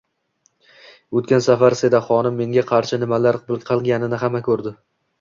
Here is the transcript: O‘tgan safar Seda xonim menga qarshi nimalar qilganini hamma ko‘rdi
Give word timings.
O‘tgan 1.21 1.43
safar 1.49 1.77
Seda 1.83 2.01
xonim 2.09 2.41
menga 2.41 2.65
qarshi 2.75 3.03
nimalar 3.07 3.41
qilganini 3.55 4.25
hamma 4.27 4.47
ko‘rdi 4.53 4.79